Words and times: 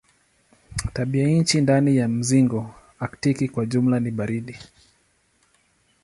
Tabianchi 0.93 1.61
ndani 1.61 1.97
ya 1.97 2.07
mzingo 2.07 2.73
aktiki 2.99 3.49
kwa 3.49 3.65
jumla 3.65 3.99
ni 3.99 4.11
baridi. 4.11 4.57